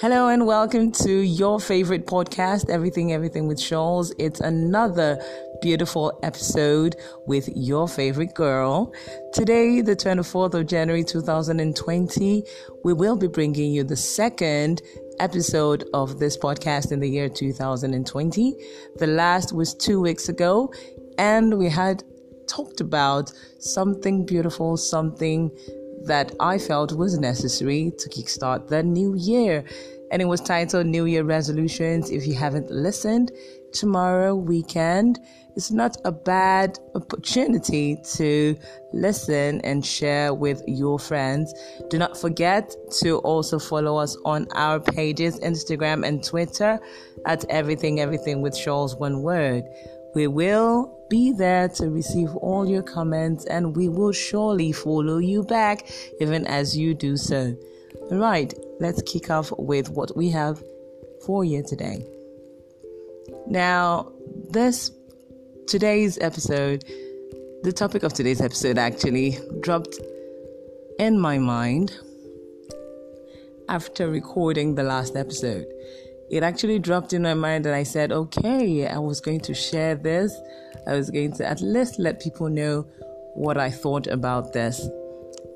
Hello 0.00 0.28
and 0.28 0.46
welcome 0.46 0.92
to 0.92 1.10
your 1.10 1.58
favorite 1.58 2.06
podcast, 2.06 2.68
Everything 2.68 3.14
Everything 3.14 3.48
with 3.48 3.58
Shoals. 3.58 4.12
It's 4.18 4.40
another 4.40 5.18
beautiful 5.62 6.18
episode 6.22 6.96
with 7.26 7.48
your 7.56 7.88
favorite 7.88 8.34
girl. 8.34 8.92
Today, 9.32 9.80
the 9.80 9.96
24th 9.96 10.52
of 10.52 10.66
January 10.66 11.02
2020, 11.02 12.44
we 12.84 12.92
will 12.92 13.16
be 13.16 13.28
bringing 13.28 13.72
you 13.72 13.84
the 13.84 13.96
second 13.96 14.82
episode 15.18 15.88
of 15.94 16.18
this 16.18 16.36
podcast 16.36 16.92
in 16.92 17.00
the 17.00 17.08
year 17.08 17.30
2020. 17.30 18.54
The 18.96 19.06
last 19.06 19.54
was 19.54 19.72
two 19.72 19.98
weeks 19.98 20.28
ago, 20.28 20.70
and 21.16 21.56
we 21.56 21.70
had 21.70 22.02
talked 22.54 22.80
about 22.80 23.32
something 23.58 24.24
beautiful, 24.24 24.76
something 24.76 25.50
that 26.04 26.32
I 26.38 26.58
felt 26.58 26.92
was 26.92 27.18
necessary 27.18 27.92
to 27.98 28.08
kickstart 28.08 28.68
the 28.68 28.82
new 28.82 29.14
year 29.14 29.64
and 30.10 30.22
it 30.22 30.26
was 30.26 30.40
titled 30.40 30.86
New 30.86 31.06
Year 31.06 31.24
Resolutions. 31.24 32.10
If 32.10 32.26
you 32.26 32.34
haven't 32.34 32.70
listened, 32.70 33.32
tomorrow 33.72 34.36
weekend 34.36 35.18
is 35.56 35.72
not 35.72 35.96
a 36.04 36.12
bad 36.12 36.78
opportunity 36.94 37.96
to 38.14 38.56
listen 38.92 39.60
and 39.62 39.84
share 39.84 40.32
with 40.32 40.62
your 40.68 40.98
friends. 40.98 41.52
Do 41.90 41.98
not 41.98 42.16
forget 42.16 42.76
to 43.00 43.18
also 43.18 43.58
follow 43.58 43.96
us 43.96 44.16
on 44.24 44.46
our 44.54 44.78
pages, 44.78 45.40
Instagram 45.40 46.06
and 46.06 46.22
Twitter 46.22 46.78
at 47.26 47.44
Everything 47.48 47.98
Everything 47.98 48.40
with 48.42 48.56
Shoals 48.56 48.94
One 48.94 49.22
Word. 49.22 49.64
We 50.14 50.28
will 50.28 50.94
be 51.10 51.32
there 51.32 51.68
to 51.68 51.90
receive 51.90 52.34
all 52.36 52.68
your 52.68 52.82
comments 52.82 53.44
and 53.46 53.76
we 53.76 53.88
will 53.88 54.12
surely 54.12 54.72
follow 54.72 55.18
you 55.18 55.42
back 55.42 55.90
even 56.20 56.46
as 56.46 56.76
you 56.76 56.94
do 56.94 57.16
so. 57.16 57.56
All 58.10 58.18
right, 58.18 58.52
let's 58.80 59.02
kick 59.02 59.30
off 59.30 59.52
with 59.58 59.90
what 59.90 60.16
we 60.16 60.30
have 60.30 60.62
for 61.26 61.44
you 61.44 61.62
today. 61.62 62.06
Now, 63.46 64.12
this 64.50 64.90
today's 65.66 66.18
episode, 66.18 66.84
the 67.62 67.72
topic 67.72 68.02
of 68.02 68.12
today's 68.12 68.40
episode 68.40 68.78
actually 68.78 69.38
dropped 69.60 69.98
in 70.98 71.18
my 71.18 71.38
mind 71.38 71.98
after 73.68 74.08
recording 74.08 74.74
the 74.74 74.82
last 74.82 75.16
episode. 75.16 75.66
It 76.30 76.42
actually 76.42 76.78
dropped 76.78 77.12
in 77.12 77.22
my 77.22 77.34
mind 77.34 77.66
and 77.66 77.74
I 77.74 77.82
said, 77.82 78.12
okay, 78.12 78.86
I 78.86 78.98
was 78.98 79.20
going 79.20 79.40
to 79.40 79.54
share 79.54 79.94
this. 79.94 80.34
I 80.86 80.94
was 80.94 81.10
going 81.10 81.32
to 81.34 81.46
at 81.46 81.60
least 81.60 81.98
let 81.98 82.20
people 82.20 82.48
know 82.48 82.86
what 83.34 83.56
I 83.56 83.70
thought 83.70 84.06
about 84.06 84.52
this. 84.52 84.88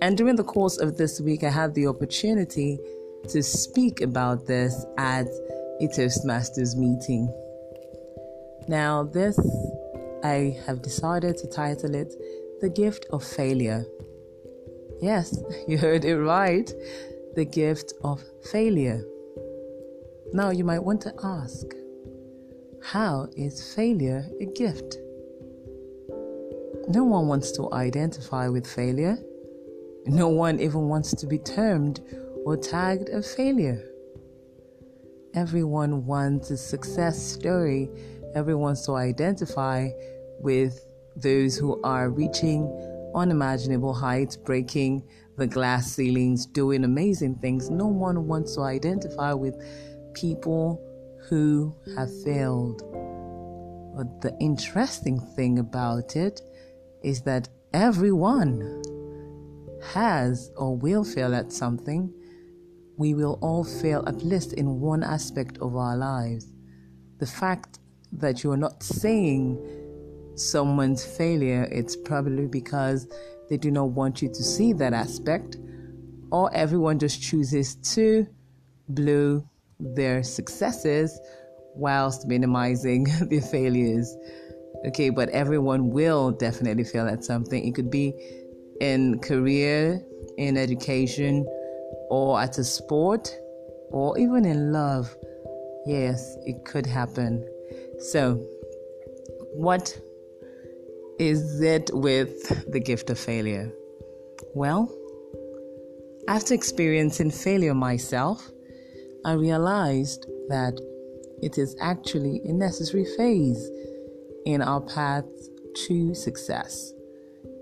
And 0.00 0.16
during 0.16 0.36
the 0.36 0.44
course 0.44 0.78
of 0.78 0.96
this 0.96 1.20
week, 1.20 1.42
I 1.42 1.50
had 1.50 1.74
the 1.74 1.86
opportunity 1.86 2.78
to 3.28 3.42
speak 3.42 4.00
about 4.00 4.46
this 4.46 4.86
at 4.96 5.26
a 5.80 5.88
Toastmasters 5.88 6.76
meeting. 6.76 7.32
Now, 8.68 9.04
this 9.04 9.38
I 10.22 10.58
have 10.66 10.82
decided 10.82 11.36
to 11.38 11.46
title 11.46 11.94
it 11.94 12.14
The 12.60 12.68
Gift 12.68 13.06
of 13.10 13.24
Failure. 13.24 13.84
Yes, 15.00 15.38
you 15.68 15.78
heard 15.78 16.04
it 16.04 16.18
right. 16.18 16.70
The 17.34 17.44
gift 17.44 17.92
of 18.02 18.22
failure. 18.50 19.04
Now, 20.38 20.50
you 20.50 20.62
might 20.62 20.84
want 20.84 21.00
to 21.00 21.12
ask 21.24 21.66
how 22.80 23.26
is 23.36 23.74
failure 23.74 24.24
a 24.40 24.46
gift? 24.46 24.98
No 26.86 27.02
one 27.02 27.26
wants 27.26 27.50
to 27.56 27.68
identify 27.72 28.46
with 28.46 28.64
failure. 28.64 29.18
No 30.06 30.28
one 30.28 30.60
even 30.60 30.82
wants 30.82 31.12
to 31.12 31.26
be 31.26 31.38
termed 31.38 32.00
or 32.44 32.56
tagged 32.56 33.08
a 33.08 33.20
failure. 33.20 33.84
Everyone 35.34 36.06
wants 36.06 36.52
a 36.52 36.56
success 36.56 37.20
story. 37.20 37.90
Everyone 38.36 38.62
wants 38.62 38.86
to 38.86 38.94
identify 38.94 39.88
with 40.38 40.86
those 41.16 41.56
who 41.58 41.82
are 41.82 42.10
reaching 42.10 42.62
unimaginable 43.12 43.92
heights, 43.92 44.36
breaking 44.36 45.02
the 45.36 45.48
glass 45.48 45.90
ceilings, 45.90 46.46
doing 46.46 46.84
amazing 46.84 47.34
things. 47.40 47.70
No 47.70 47.88
one 47.88 48.28
wants 48.28 48.54
to 48.54 48.60
identify 48.60 49.32
with 49.32 49.56
people 50.14 50.82
who 51.28 51.74
have 51.96 52.10
failed. 52.22 52.82
But 53.96 54.20
the 54.20 54.36
interesting 54.40 55.20
thing 55.34 55.58
about 55.58 56.16
it 56.16 56.40
is 57.02 57.22
that 57.22 57.48
everyone 57.72 58.82
has 59.82 60.50
or 60.56 60.76
will 60.76 61.04
fail 61.04 61.34
at 61.34 61.52
something, 61.52 62.12
we 62.96 63.14
will 63.14 63.38
all 63.42 63.64
fail 63.64 64.02
at 64.06 64.24
least 64.24 64.52
in 64.54 64.80
one 64.80 65.02
aspect 65.02 65.58
of 65.58 65.76
our 65.76 65.96
lives. 65.96 66.52
The 67.18 67.26
fact 67.26 67.78
that 68.12 68.42
you're 68.42 68.56
not 68.56 68.82
saying 68.82 69.58
someone's 70.34 71.04
failure, 71.04 71.68
it's 71.70 71.96
probably 71.96 72.46
because 72.46 73.08
they 73.50 73.56
do 73.56 73.70
not 73.70 73.90
want 73.90 74.22
you 74.22 74.28
to 74.28 74.42
see 74.42 74.72
that 74.74 74.92
aspect, 74.92 75.56
or 76.30 76.52
everyone 76.54 76.98
just 76.98 77.22
chooses 77.22 77.76
to 77.94 78.26
blow 78.88 79.48
their 79.80 80.22
successes 80.22 81.20
whilst 81.74 82.26
minimizing 82.26 83.06
their 83.30 83.40
failures. 83.40 84.16
Okay, 84.86 85.10
but 85.10 85.28
everyone 85.30 85.90
will 85.90 86.30
definitely 86.30 86.84
fail 86.84 87.08
at 87.08 87.24
something. 87.24 87.66
It 87.66 87.74
could 87.74 87.90
be 87.90 88.14
in 88.80 89.18
career, 89.20 90.02
in 90.36 90.56
education, 90.56 91.46
or 92.10 92.40
at 92.40 92.58
a 92.58 92.64
sport, 92.64 93.34
or 93.90 94.16
even 94.18 94.44
in 94.44 94.72
love. 94.72 95.14
Yes, 95.86 96.36
it 96.44 96.64
could 96.64 96.86
happen. 96.86 97.44
So, 97.98 98.34
what 99.52 99.98
is 101.18 101.60
it 101.60 101.90
with 101.92 102.70
the 102.70 102.78
gift 102.78 103.10
of 103.10 103.18
failure? 103.18 103.72
Well, 104.54 104.94
after 106.28 106.54
experiencing 106.54 107.30
failure 107.30 107.74
myself, 107.74 108.50
I 109.24 109.32
realized 109.32 110.26
that 110.48 110.80
it 111.42 111.58
is 111.58 111.76
actually 111.80 112.40
a 112.44 112.52
necessary 112.52 113.04
phase 113.16 113.70
in 114.46 114.62
our 114.62 114.80
path 114.80 115.26
to 115.86 116.14
success. 116.14 116.92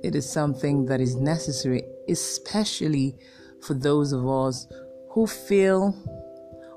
It 0.02 0.14
is 0.14 0.28
something 0.28 0.86
that 0.86 1.00
is 1.00 1.16
necessary, 1.16 1.82
especially 2.08 3.16
for 3.60 3.74
those 3.74 4.12
of 4.12 4.28
us 4.28 4.66
who 5.10 5.26
feel 5.26 5.94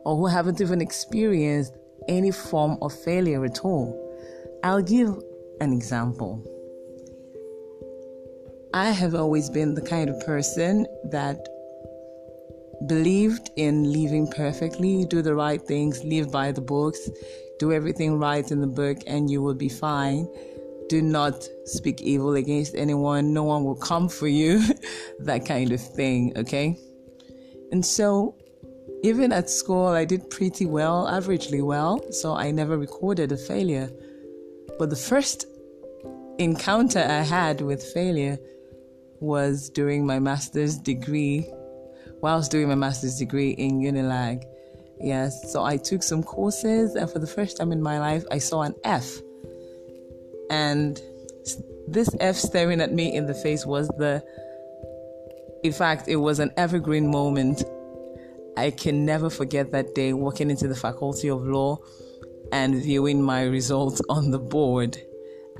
or 0.05 0.15
who 0.17 0.27
haven't 0.27 0.61
even 0.61 0.81
experienced 0.81 1.73
any 2.07 2.31
form 2.31 2.77
of 2.81 2.93
failure 2.93 3.45
at 3.45 3.59
all. 3.59 3.93
I'll 4.63 4.81
give 4.81 5.09
an 5.61 5.73
example. 5.73 6.43
I 8.73 8.91
have 8.91 9.15
always 9.15 9.49
been 9.49 9.73
the 9.73 9.81
kind 9.81 10.09
of 10.09 10.19
person 10.25 10.85
that 11.11 11.47
believed 12.87 13.49
in 13.55 13.91
living 13.91 14.27
perfectly, 14.31 15.05
do 15.05 15.21
the 15.21 15.35
right 15.35 15.61
things, 15.61 16.03
live 16.03 16.31
by 16.31 16.51
the 16.51 16.61
books, 16.61 17.09
do 17.59 17.71
everything 17.73 18.17
right 18.17 18.49
in 18.51 18.61
the 18.61 18.67
book, 18.67 18.97
and 19.07 19.29
you 19.29 19.41
will 19.41 19.55
be 19.55 19.69
fine 19.69 20.27
do 20.89 21.01
not 21.03 21.47
speak 21.65 22.01
evil 22.01 22.33
against 22.33 22.75
anyone. 22.75 23.31
No 23.31 23.43
one 23.43 23.63
will 23.63 23.75
come 23.75 24.09
for 24.09 24.27
you. 24.27 24.61
that 25.19 25.45
kind 25.45 25.71
of 25.71 25.79
thing, 25.79 26.33
okay? 26.35 26.77
And 27.71 27.85
so, 27.85 28.35
even 29.03 29.31
at 29.31 29.49
school, 29.49 29.87
I 29.87 30.03
did 30.03 30.29
pretty 30.29 30.65
well, 30.65 31.07
averagely 31.07 31.63
well, 31.63 32.11
so 32.11 32.33
I 32.33 32.51
never 32.51 32.77
recorded 32.77 33.31
a 33.31 33.37
failure. 33.37 33.89
But 34.79 34.89
the 34.89 34.95
first 34.95 35.45
encounter 36.39 36.99
I 36.99 37.21
had 37.21 37.61
with 37.61 37.83
failure 37.83 38.37
was 39.19 39.69
during 39.69 40.05
my 40.05 40.19
master's 40.19 40.77
degree, 40.77 41.47
whilst 42.21 42.51
doing 42.51 42.67
my 42.67 42.75
master's 42.75 43.17
degree 43.17 43.51
in 43.51 43.79
Unilag. 43.79 44.43
Yes, 44.99 45.51
so 45.51 45.63
I 45.63 45.77
took 45.77 46.03
some 46.03 46.23
courses, 46.23 46.95
and 46.95 47.09
for 47.09 47.19
the 47.19 47.27
first 47.27 47.57
time 47.57 47.71
in 47.71 47.81
my 47.81 47.99
life, 47.99 48.25
I 48.31 48.37
saw 48.37 48.63
an 48.63 48.75
F 48.83 49.19
and 50.49 51.01
this 51.87 52.09
F 52.19 52.35
staring 52.35 52.81
at 52.81 52.91
me 52.91 53.15
in 53.15 53.25
the 53.25 53.33
face 53.33 53.65
was 53.65 53.87
the, 53.89 54.23
in 55.63 55.71
fact, 55.71 56.07
it 56.07 56.17
was 56.17 56.39
an 56.39 56.51
evergreen 56.57 57.09
moment. 57.09 57.63
I 58.57 58.71
can 58.71 59.05
never 59.05 59.29
forget 59.29 59.71
that 59.71 59.95
day 59.95 60.13
walking 60.13 60.49
into 60.49 60.67
the 60.67 60.75
Faculty 60.75 61.29
of 61.29 61.45
Law 61.45 61.77
and 62.51 62.75
viewing 62.75 63.21
my 63.21 63.43
results 63.43 64.01
on 64.09 64.31
the 64.31 64.39
board. 64.39 64.97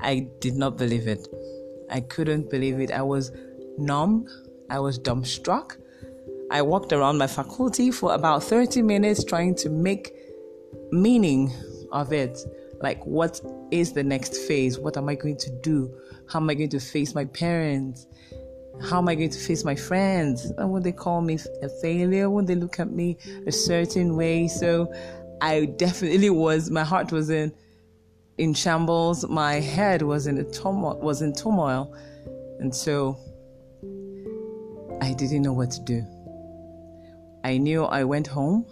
I 0.00 0.28
did 0.40 0.56
not 0.56 0.76
believe 0.76 1.06
it. 1.06 1.26
I 1.90 2.00
couldn't 2.00 2.50
believe 2.50 2.80
it. 2.80 2.90
I 2.90 3.02
was 3.02 3.32
numb. 3.78 4.26
I 4.68 4.80
was 4.80 4.98
dumbstruck. 4.98 5.76
I 6.50 6.62
walked 6.62 6.92
around 6.92 7.18
my 7.18 7.26
faculty 7.26 7.90
for 7.90 8.14
about 8.14 8.42
30 8.42 8.82
minutes 8.82 9.24
trying 9.24 9.54
to 9.56 9.70
make 9.70 10.12
meaning 10.90 11.52
of 11.92 12.12
it. 12.12 12.38
Like, 12.80 13.04
what 13.04 13.40
is 13.70 13.92
the 13.92 14.02
next 14.02 14.36
phase? 14.36 14.78
What 14.78 14.96
am 14.96 15.08
I 15.08 15.14
going 15.14 15.36
to 15.36 15.50
do? 15.62 15.94
How 16.28 16.40
am 16.40 16.50
I 16.50 16.54
going 16.54 16.70
to 16.70 16.80
face 16.80 17.14
my 17.14 17.24
parents? 17.26 18.06
how 18.88 18.98
am 18.98 19.08
I 19.08 19.14
going 19.14 19.30
to 19.30 19.38
face 19.38 19.64
my 19.64 19.74
friends? 19.74 20.46
And 20.56 20.70
would 20.72 20.84
they 20.84 20.92
call 20.92 21.20
me 21.20 21.38
a 21.62 21.68
failure? 21.68 22.30
Would 22.30 22.46
they 22.46 22.54
look 22.54 22.80
at 22.80 22.90
me 22.90 23.18
a 23.46 23.52
certain 23.52 24.16
way? 24.16 24.48
So 24.48 24.92
I 25.40 25.66
definitely 25.66 26.30
was. 26.30 26.70
My 26.70 26.84
heart 26.84 27.12
was 27.12 27.30
in 27.30 27.52
in 28.38 28.54
shambles. 28.54 29.28
My 29.28 29.54
head 29.54 30.02
was 30.02 30.26
in 30.26 30.38
a 30.38 30.44
turmoil. 30.44 30.98
Was 30.98 31.20
in 31.20 31.34
turmoil, 31.34 31.94
and 32.58 32.74
so 32.74 33.18
I 35.02 35.12
didn't 35.12 35.42
know 35.42 35.52
what 35.52 35.70
to 35.72 35.80
do. 35.80 36.19
I 37.44 37.58
knew 37.58 37.84
I 37.84 38.04
went 38.04 38.26
home. 38.26 38.66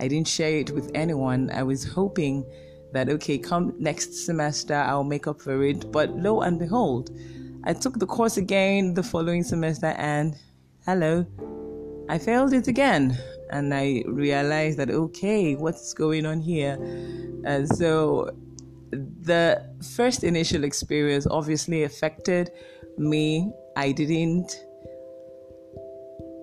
I 0.00 0.08
didn't 0.08 0.28
share 0.28 0.56
it 0.58 0.70
with 0.70 0.90
anyone. 0.94 1.50
I 1.52 1.62
was 1.62 1.84
hoping 1.84 2.44
that 2.92 3.08
okay, 3.08 3.38
come 3.38 3.74
next 3.78 4.24
semester, 4.24 4.74
I'll 4.74 5.04
make 5.04 5.26
up 5.26 5.40
for 5.40 5.62
it. 5.62 5.90
But 5.92 6.10
lo 6.16 6.40
and 6.40 6.58
behold, 6.58 7.10
I 7.64 7.72
took 7.74 7.98
the 7.98 8.06
course 8.06 8.36
again 8.36 8.94
the 8.94 9.02
following 9.02 9.42
semester 9.42 9.94
and 9.98 10.36
hello, 10.86 11.26
I 12.08 12.18
failed 12.18 12.52
it 12.52 12.68
again. 12.68 13.18
And 13.50 13.72
I 13.74 14.04
realized 14.06 14.78
that, 14.78 14.90
okay, 14.90 15.54
what's 15.54 15.94
going 15.94 16.26
on 16.26 16.40
here? 16.40 16.74
And 17.44 17.68
so 17.68 18.30
the 18.90 19.64
first 19.96 20.22
initial 20.22 20.64
experience 20.64 21.26
obviously 21.30 21.84
affected 21.84 22.50
me. 22.96 23.50
I 23.76 23.92
didn't 23.92 24.64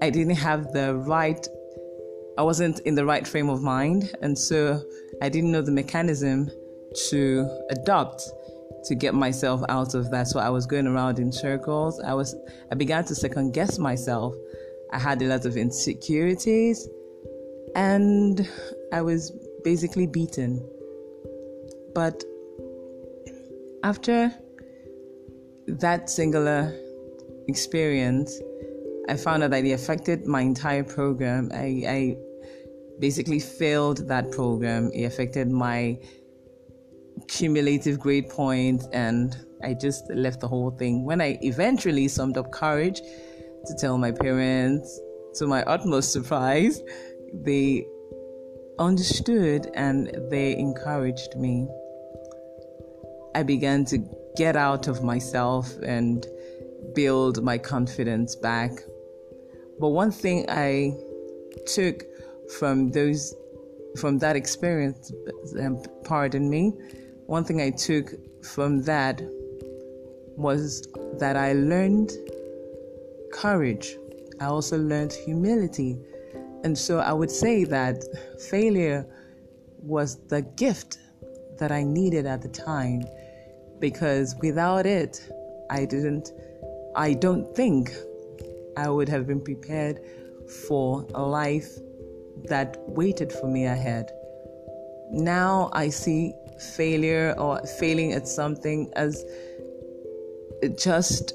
I 0.02 0.10
didn't 0.10 0.36
have 0.36 0.72
the 0.74 0.96
right 0.96 1.48
I 2.38 2.44
wasn't 2.44 2.80
in 2.82 2.96
the 2.96 3.06
right 3.06 3.26
frame 3.26 3.50
of 3.50 3.62
mind 3.62 4.14
and 4.22 4.38
so 4.38 4.82
I 5.22 5.30
didn't 5.30 5.52
know 5.52 5.62
the 5.62 5.72
mechanism 5.72 6.50
to 7.10 7.50
adopt 7.70 8.30
to 8.86 8.96
get 8.96 9.14
myself 9.14 9.62
out 9.70 9.96
of 9.96 10.12
that. 10.12 10.28
So 10.28 10.40
I 10.40 10.50
was 10.50 10.66
going 10.66 10.86
around 10.86 11.18
in 11.20 11.32
circles. 11.32 12.00
I 12.02 12.14
was 12.14 12.36
I 12.72 12.76
began 12.76 13.06
to 13.06 13.16
second 13.16 13.54
guess 13.54 13.80
myself. 13.80 14.36
I 14.92 15.00
had 15.00 15.22
a 15.22 15.26
lot 15.26 15.46
of 15.46 15.58
insecurities 15.58 16.88
and 17.76 18.48
I 18.94 19.02
was 19.02 19.32
basically 19.64 20.08
beaten. 20.08 20.64
But 21.94 22.24
after 23.84 24.34
that 25.68 26.10
singular 26.10 26.74
experience, 27.48 28.40
I 29.07 29.16
found 29.16 29.44
out 29.44 29.52
that 29.52 29.63
it 29.63 29.72
affected 29.72 30.25
my 30.25 30.42
entire 30.42 30.84
program. 30.84 31.52
I, 31.54 31.84
I 31.88 32.16
basically 33.00 33.40
failed 33.40 34.07
that 34.07 34.31
program. 34.31 34.92
It 34.94 35.04
affected 35.04 35.50
my 35.50 35.98
cumulative 37.28 38.00
grade 38.00 38.30
points 38.30 38.88
and 38.92 39.36
I 39.63 39.74
just 39.74 40.10
left 40.10 40.42
the 40.42 40.48
whole 40.48 40.72
thing. 40.72 41.06
When 41.06 41.22
I 41.22 41.38
eventually 41.42 42.07
summed 42.07 42.38
up 42.38 42.52
courage 42.52 43.00
to 43.00 43.75
tell 43.80 43.98
my 43.98 44.12
parents, 44.12 45.00
to 45.36 45.48
my 45.48 45.63
utmost 45.63 46.12
surprise, 46.12 46.81
they 47.34 47.86
understood 48.80 49.69
and 49.74 50.12
they 50.30 50.56
encouraged 50.58 51.36
me. 51.36 51.68
I 53.34 53.44
began 53.44 53.86
to 53.86 53.98
get 54.36 54.56
out 54.56 54.88
of 54.88 55.04
myself 55.04 55.74
and 55.84 56.25
build 56.94 57.44
my 57.44 57.58
confidence 57.58 58.36
back. 58.36 58.72
But 59.80 59.89
one 59.89 60.12
thing 60.12 60.45
I 60.50 60.95
took 61.66 62.04
from 62.57 62.92
those 62.92 63.36
from 63.98 64.19
that 64.19 64.36
experience, 64.36 65.12
um, 65.60 65.81
pardon 66.04 66.50
me, 66.50 66.74
one 67.27 67.45
thing 67.45 67.62
I 67.62 67.69
took 67.69 68.12
from 68.44 68.83
that 68.83 69.22
was 70.36 70.86
that 71.19 71.38
I 71.38 71.54
learned 71.54 72.12
courage. 73.31 73.95
I 74.39 74.45
also 74.45 74.77
learned 74.77 75.13
humility. 75.13 75.98
And 76.63 76.77
so 76.77 77.00
I 77.00 77.13
would 77.13 77.31
say 77.31 77.63
that 77.63 78.04
failure 78.50 79.06
was 79.81 80.18
the 80.27 80.42
gift 80.42 80.98
that 81.60 81.72
I 81.72 81.83
needed 81.83 82.25
at 82.25 82.42
the 82.42 82.50
time 82.50 83.04
because 83.80 84.36
without 84.42 84.86
it, 84.86 85.22
I 85.69 85.86
didn't, 85.86 86.31
I 86.95 87.13
don't 87.13 87.56
think 87.56 87.94
I 88.77 88.89
would 88.89 89.10
have 89.10 89.27
been 89.27 89.42
prepared 89.42 90.00
for 90.68 91.07
a 91.13 91.24
life 91.24 91.69
that 92.45 92.77
waited 92.88 93.31
for 93.31 93.48
me 93.48 93.66
ahead. 93.66 94.12
Now 95.12 95.69
I 95.74 95.89
see 95.89 96.33
failure 96.75 97.36
or 97.38 97.66
failing 97.80 98.13
at 98.13 98.27
something 98.27 98.92
as 98.95 99.24
just 100.77 101.33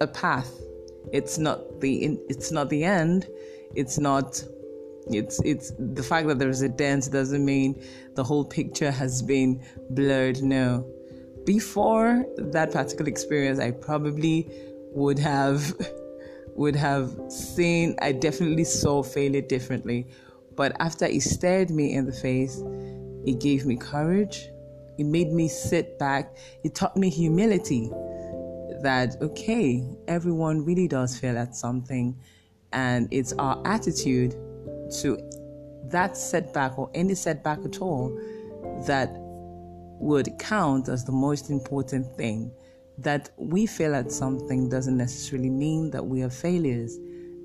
a 0.00 0.06
path. 0.06 0.50
It's 1.12 1.38
not 1.38 1.80
the 1.80 2.18
it's 2.28 2.50
not 2.50 2.68
the 2.68 2.84
end. 2.84 3.26
It's 3.74 3.98
not 3.98 4.42
it's 5.06 5.40
it's 5.44 5.72
the 5.78 6.02
fact 6.02 6.28
that 6.28 6.38
there's 6.38 6.62
a 6.62 6.68
dent 6.68 7.10
doesn't 7.10 7.44
mean 7.44 7.82
the 8.14 8.24
whole 8.24 8.44
picture 8.44 8.90
has 8.90 9.22
been 9.22 9.62
blurred. 9.90 10.42
No. 10.42 10.86
Before 11.44 12.24
that 12.36 12.72
particular 12.72 13.08
experience, 13.08 13.58
I 13.58 13.70
probably 13.70 14.50
would 14.92 15.18
have 15.18 15.74
would 16.60 16.76
have 16.76 17.10
seen 17.30 17.96
I 18.02 18.12
definitely 18.12 18.64
saw 18.64 19.02
failure 19.02 19.40
differently. 19.40 20.06
But 20.56 20.76
after 20.78 21.06
it 21.06 21.22
stared 21.22 21.70
me 21.70 21.94
in 21.94 22.04
the 22.04 22.12
face, 22.12 22.62
it 23.24 23.40
gave 23.40 23.64
me 23.64 23.76
courage. 23.76 24.46
It 24.98 25.04
made 25.04 25.32
me 25.32 25.48
sit 25.48 25.98
back. 25.98 26.36
It 26.62 26.74
taught 26.74 26.98
me 26.98 27.08
humility 27.08 27.90
that, 28.82 29.16
okay, 29.22 29.88
everyone 30.06 30.62
really 30.66 30.86
does 30.86 31.18
fail 31.18 31.38
at 31.38 31.56
something. 31.56 32.14
And 32.74 33.08
it's 33.10 33.32
our 33.38 33.66
attitude 33.66 34.32
to 35.00 35.16
that 35.84 36.14
setback 36.14 36.78
or 36.78 36.90
any 36.92 37.14
setback 37.14 37.60
at 37.64 37.80
all 37.80 38.10
that 38.86 39.08
would 39.14 40.28
count 40.38 40.90
as 40.90 41.06
the 41.06 41.12
most 41.12 41.48
important 41.48 42.14
thing. 42.18 42.52
That 42.98 43.30
we 43.38 43.66
fail 43.66 43.94
at 43.94 44.12
something 44.12 44.68
doesn't 44.68 44.96
necessarily 44.96 45.50
mean 45.50 45.90
that 45.90 46.04
we 46.04 46.22
are 46.22 46.30
failures. 46.30 46.96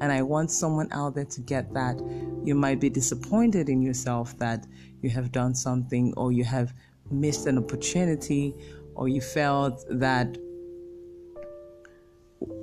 And 0.01 0.12
I 0.12 0.21
want 0.21 0.51
someone 0.51 0.89
out 0.92 1.15
there 1.15 1.25
to 1.25 1.42
get 1.42 1.74
that. 1.74 1.97
You 2.44 2.56
might 2.56 2.80
be 2.80 2.89
disappointed 2.89 3.69
in 3.69 3.81
yourself 3.81 4.38
that 4.39 4.68
you 5.01 5.09
have 5.12 5.31
done 5.31 5.56
something 5.56 6.13
or 6.18 6.31
you 6.31 6.44
have 6.44 6.74
missed 7.09 7.47
an 7.47 7.57
opportunity 7.57 8.53
or 8.95 9.07
you 9.07 9.21
felt 9.21 9.86
that 9.89 10.38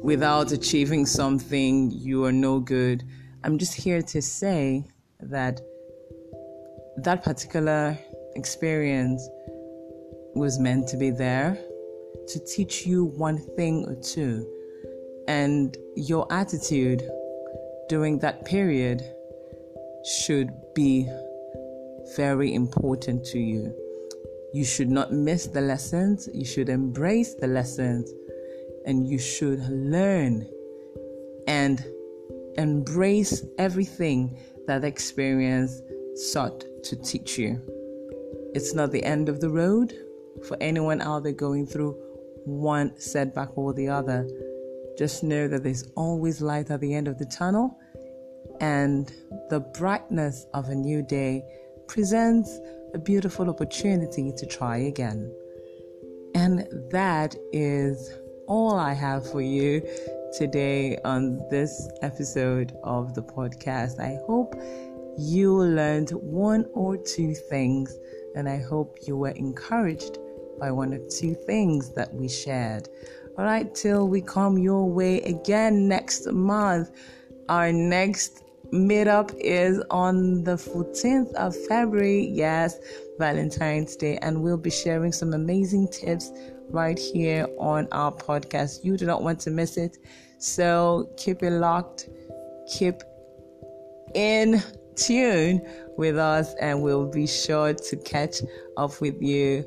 without 0.02 0.52
achieving 0.52 1.06
something 1.06 1.90
you 1.90 2.24
are 2.24 2.32
no 2.32 2.60
good. 2.60 3.04
I'm 3.44 3.58
just 3.58 3.74
here 3.74 4.02
to 4.02 4.20
say 4.20 4.84
that 5.20 5.60
that 6.98 7.22
particular 7.22 7.98
experience 8.34 9.26
was 10.34 10.58
meant 10.58 10.88
to 10.88 10.96
be 10.96 11.10
there 11.10 11.58
to 12.28 12.40
teach 12.40 12.86
you 12.86 13.04
one 13.04 13.38
thing 13.38 13.84
or 13.86 13.94
two. 13.94 14.46
And 15.28 15.76
your 15.96 16.26
attitude 16.32 17.08
during 17.88 18.18
that 18.20 18.44
period 18.44 19.02
should 20.04 20.50
be 20.74 21.08
very 22.16 22.54
important 22.54 23.24
to 23.26 23.38
you. 23.38 23.74
You 24.52 24.64
should 24.64 24.90
not 24.90 25.12
miss 25.12 25.46
the 25.46 25.60
lessons, 25.60 26.28
you 26.34 26.44
should 26.44 26.68
embrace 26.68 27.34
the 27.34 27.46
lessons, 27.46 28.12
and 28.84 29.08
you 29.08 29.18
should 29.18 29.60
learn 29.70 30.46
and 31.46 31.84
embrace 32.58 33.44
everything 33.58 34.38
that 34.66 34.84
experience 34.84 35.80
sought 36.14 36.64
to 36.84 36.96
teach 36.96 37.38
you. 37.38 37.60
It's 38.54 38.74
not 38.74 38.92
the 38.92 39.02
end 39.04 39.28
of 39.28 39.40
the 39.40 39.48
road 39.48 39.94
for 40.46 40.56
anyone 40.60 41.00
out 41.00 41.22
there 41.22 41.32
going 41.32 41.66
through 41.66 41.92
one 42.44 42.98
setback 42.98 43.56
or 43.56 43.72
the 43.72 43.88
other. 43.88 44.28
Just 44.98 45.22
know 45.22 45.48
that 45.48 45.62
there's 45.62 45.84
always 45.96 46.40
light 46.40 46.70
at 46.70 46.80
the 46.80 46.94
end 46.94 47.08
of 47.08 47.18
the 47.18 47.26
tunnel, 47.26 47.78
and 48.60 49.12
the 49.48 49.60
brightness 49.60 50.46
of 50.54 50.68
a 50.68 50.74
new 50.74 51.02
day 51.02 51.42
presents 51.88 52.58
a 52.94 52.98
beautiful 52.98 53.48
opportunity 53.48 54.32
to 54.36 54.46
try 54.46 54.76
again. 54.78 55.32
And 56.34 56.66
that 56.90 57.34
is 57.52 58.12
all 58.46 58.76
I 58.76 58.92
have 58.92 59.30
for 59.30 59.40
you 59.40 59.82
today 60.36 60.98
on 61.04 61.38
this 61.50 61.88
episode 62.02 62.72
of 62.82 63.14
the 63.14 63.22
podcast. 63.22 64.00
I 64.00 64.18
hope 64.26 64.54
you 65.18 65.54
learned 65.54 66.10
one 66.10 66.66
or 66.72 66.96
two 66.96 67.34
things, 67.34 67.94
and 68.34 68.48
I 68.48 68.58
hope 68.58 68.98
you 69.06 69.16
were 69.16 69.30
encouraged 69.30 70.18
by 70.62 70.70
one 70.70 70.94
or 70.94 71.00
two 71.08 71.34
things 71.34 71.92
that 71.92 72.14
we 72.14 72.28
shared. 72.28 72.88
All 73.36 73.44
right, 73.44 73.74
till 73.74 74.06
we 74.06 74.20
come 74.22 74.58
your 74.58 74.88
way 74.88 75.20
again 75.22 75.88
next 75.88 76.30
month. 76.30 76.92
Our 77.48 77.72
next 77.72 78.44
meetup 78.72 79.34
is 79.40 79.82
on 79.90 80.44
the 80.44 80.52
14th 80.52 81.32
of 81.34 81.56
February. 81.66 82.28
Yes, 82.28 82.78
Valentine's 83.18 83.96
Day. 83.96 84.18
And 84.22 84.40
we'll 84.40 84.56
be 84.56 84.70
sharing 84.70 85.10
some 85.10 85.34
amazing 85.34 85.88
tips 85.88 86.30
right 86.70 86.96
here 86.96 87.48
on 87.58 87.88
our 87.90 88.12
podcast. 88.12 88.84
You 88.84 88.96
do 88.96 89.04
not 89.04 89.20
want 89.20 89.40
to 89.40 89.50
miss 89.50 89.76
it. 89.76 89.98
So 90.38 91.10
keep 91.16 91.42
it 91.42 91.50
locked, 91.50 92.08
keep 92.72 93.02
in 94.14 94.62
tune 94.94 95.60
with 95.98 96.18
us, 96.18 96.54
and 96.60 96.82
we'll 96.82 97.10
be 97.10 97.26
sure 97.26 97.74
to 97.74 97.96
catch 97.96 98.36
up 98.76 99.00
with 99.00 99.20
you 99.20 99.64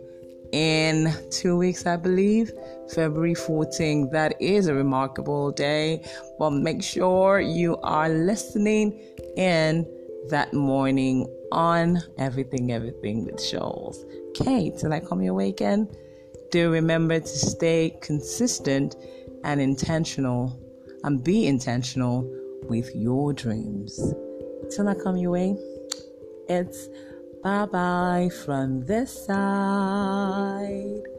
in 0.55 1.13
two 1.31 1.57
weeks, 1.57 1.85
I 1.85 1.97
believe, 1.97 2.49
February 2.93 3.33
14th. 3.33 4.11
That 4.11 4.41
is 4.41 4.67
a 4.67 4.73
remarkable 4.73 5.51
day, 5.51 6.01
but 6.39 6.51
make 6.51 6.81
sure 6.81 7.41
you 7.41 7.75
are 7.83 8.07
listening 8.07 8.97
in 9.35 9.85
that 10.29 10.53
morning 10.53 11.27
on 11.51 12.01
Everything 12.17 12.71
Everything 12.71 13.25
with 13.25 13.43
Shoals. 13.43 14.05
Okay, 14.29 14.71
till 14.79 14.93
I 14.93 15.01
come 15.01 15.21
your 15.21 15.33
way 15.33 15.49
again, 15.49 15.89
do 16.51 16.71
remember 16.71 17.19
to 17.19 17.27
stay 17.27 17.97
consistent 18.01 18.95
and 19.43 19.59
intentional 19.59 20.57
and 21.03 21.21
be 21.21 21.47
intentional 21.47 22.25
with 22.69 22.95
your 22.95 23.33
dreams. 23.33 23.99
Till 24.73 24.87
I 24.87 24.95
come 24.95 25.17
your 25.17 25.31
way, 25.31 25.57
it's 26.47 26.87
bye 27.45 27.65
bye 27.67 28.27
from 28.43 28.83
this 28.85 29.25
side. 29.27 31.14